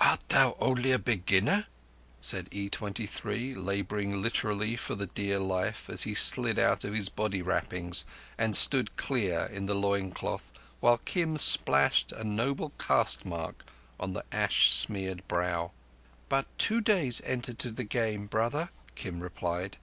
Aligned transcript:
"Art 0.00 0.24
thou 0.30 0.56
only 0.58 0.90
a 0.90 0.98
beginner?" 0.98 1.68
said 2.18 2.50
E23, 2.50 3.54
labouring 3.56 4.20
literally 4.20 4.74
for 4.74 4.96
the 4.96 5.06
dear 5.06 5.38
life, 5.38 5.88
as 5.88 6.02
he 6.02 6.12
slid 6.12 6.58
out 6.58 6.82
of 6.82 6.92
his 6.92 7.08
body 7.08 7.40
wrappings 7.40 8.04
and 8.36 8.56
stood 8.56 8.96
clear 8.96 9.42
in 9.44 9.66
the 9.66 9.76
loin 9.76 10.10
cloth 10.10 10.50
while 10.80 10.98
Kim 10.98 11.38
splashed 11.38 12.10
in 12.10 12.18
a 12.18 12.24
noble 12.24 12.70
caste 12.80 13.24
mark 13.24 13.64
on 14.00 14.12
the 14.12 14.24
ash 14.32 14.72
smeared 14.72 15.22
brow. 15.28 15.70
"But 16.28 16.46
two 16.58 16.80
days 16.80 17.22
entered 17.24 17.60
to 17.60 17.70
the 17.70 17.84
Game, 17.84 18.26
brother," 18.26 18.70
Kim 18.96 19.20
replied. 19.20 19.76